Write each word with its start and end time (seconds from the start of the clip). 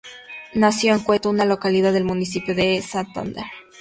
Nació 0.55 0.95
en 0.95 1.01
Cueto, 1.03 1.29
una 1.29 1.45
localidad 1.45 1.93
del 1.93 2.05
municipio 2.05 2.55
de 2.55 2.81
Santander. 2.81 3.43